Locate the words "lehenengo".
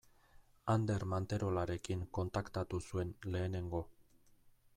3.37-3.85